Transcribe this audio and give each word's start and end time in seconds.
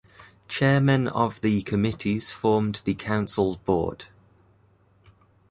Chairmen 0.47 1.07
of 1.07 1.41
the 1.41 1.61
Committees 1.61 2.31
formed 2.31 2.81
the 2.85 2.95
Council's 2.95 3.57
Board. 3.57 4.05